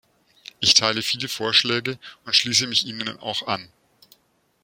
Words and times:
Ich 0.59 0.73
teile 0.73 1.03
viele 1.03 1.27
Vorschläge 1.27 1.99
und 2.25 2.35
schließe 2.35 2.65
mich 2.65 2.87
ihnen 2.87 3.19
auch 3.19 3.45
an. 3.45 3.69